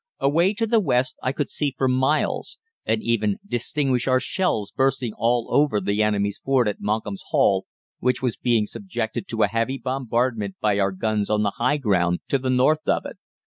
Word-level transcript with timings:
Away 0.19 0.55
to 0.55 0.65
the 0.65 0.79
west 0.79 1.15
I 1.21 1.31
could 1.31 1.51
see 1.51 1.75
for 1.77 1.87
miles, 1.87 2.57
and 2.87 3.03
even 3.03 3.37
distinguish 3.47 4.07
our 4.07 4.19
shells 4.19 4.71
bursting 4.71 5.13
all 5.15 5.45
over 5.51 5.79
the 5.79 6.01
enemy's 6.01 6.39
fort 6.39 6.67
at 6.67 6.81
Monkham's 6.81 7.21
Hall, 7.29 7.67
which 7.99 8.19
was 8.19 8.35
being 8.35 8.65
subjected 8.65 9.27
to 9.27 9.43
a 9.43 9.47
heavy 9.47 9.77
bombardment 9.77 10.55
by 10.59 10.79
our 10.79 10.91
guns 10.91 11.29
on 11.29 11.43
the 11.43 11.51
high 11.51 11.77
ground 11.77 12.21
to 12.29 12.39
the 12.39 12.49
north 12.49 12.87
of 12.87 13.05
it. 13.05 13.19